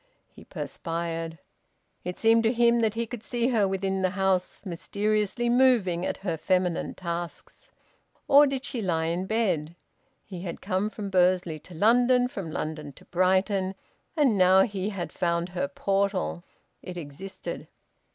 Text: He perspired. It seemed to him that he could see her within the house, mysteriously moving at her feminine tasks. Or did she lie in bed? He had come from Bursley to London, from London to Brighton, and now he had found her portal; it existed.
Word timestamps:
He 0.31 0.43
perspired. 0.43 1.37
It 2.03 2.17
seemed 2.17 2.41
to 2.45 2.51
him 2.51 2.79
that 2.81 2.95
he 2.95 3.05
could 3.05 3.21
see 3.21 3.49
her 3.49 3.67
within 3.67 4.01
the 4.01 4.09
house, 4.09 4.65
mysteriously 4.65 5.47
moving 5.47 6.07
at 6.07 6.17
her 6.25 6.37
feminine 6.37 6.95
tasks. 6.95 7.69
Or 8.27 8.47
did 8.47 8.65
she 8.65 8.81
lie 8.81 9.05
in 9.05 9.27
bed? 9.27 9.75
He 10.25 10.41
had 10.41 10.59
come 10.59 10.89
from 10.89 11.11
Bursley 11.11 11.59
to 11.59 11.75
London, 11.75 12.27
from 12.27 12.49
London 12.49 12.93
to 12.93 13.05
Brighton, 13.05 13.75
and 14.17 14.39
now 14.39 14.63
he 14.63 14.89
had 14.89 15.11
found 15.11 15.49
her 15.49 15.67
portal; 15.67 16.43
it 16.81 16.97
existed. 16.97 17.67